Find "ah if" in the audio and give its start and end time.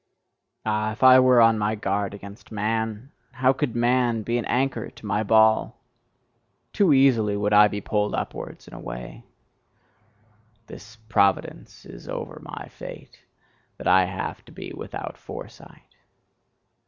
0.65-1.03